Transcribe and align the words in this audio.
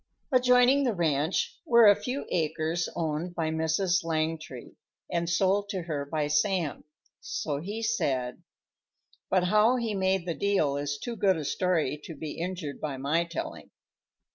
Adjoining 0.31 0.83
the 0.83 0.95
ranch 0.95 1.59
were 1.63 1.85
a 1.85 1.95
few 1.95 2.25
acres 2.31 2.89
owned 2.95 3.35
by 3.35 3.49
"Mrs. 3.49 4.03
Langtry," 4.03 4.73
and 5.11 5.29
sold 5.29 5.69
to 5.69 5.83
her 5.83 6.07
by 6.07 6.25
Sam, 6.25 6.85
so 7.19 7.59
he 7.59 7.83
said, 7.83 8.41
but 9.29 9.43
how 9.43 9.75
he 9.75 9.93
made 9.93 10.25
the 10.25 10.33
deal 10.33 10.75
is 10.75 10.97
too 10.97 11.15
good 11.15 11.37
a 11.37 11.45
story 11.45 11.99
to 12.05 12.15
be 12.15 12.39
injured 12.39 12.81
by 12.81 12.97
my 12.97 13.25
telling. 13.25 13.69